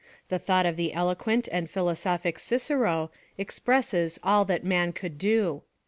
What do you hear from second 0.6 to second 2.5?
of the eloquent and philosophic